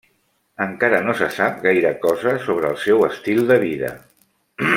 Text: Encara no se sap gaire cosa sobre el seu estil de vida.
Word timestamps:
Encara 0.63 1.01
no 1.07 1.13
se 1.19 1.27
sap 1.35 1.59
gaire 1.67 1.93
cosa 2.07 2.33
sobre 2.49 2.73
el 2.73 2.81
seu 2.87 3.07
estil 3.11 3.45
de 3.53 3.63
vida. 3.67 3.93